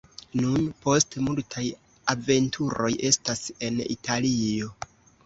[0.43, 1.65] Nun post multaj
[2.13, 4.71] aventuroj estas en Italio.